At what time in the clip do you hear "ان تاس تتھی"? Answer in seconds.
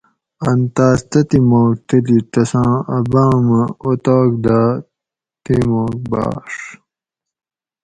0.47-1.39